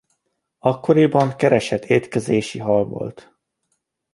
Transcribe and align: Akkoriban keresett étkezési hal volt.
Akkoriban 0.59 1.35
keresett 1.35 1.85
étkezési 1.85 2.59
hal 2.59 2.85
volt. 2.85 3.37